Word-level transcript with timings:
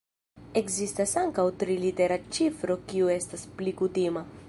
Ekzistas 0.61 1.13
ankaŭ 1.25 1.45
trilitera 1.65 2.19
ĉifro 2.39 2.81
kiu 2.91 3.15
estas 3.21 3.49
pli 3.61 3.79
kutima. 3.85 4.31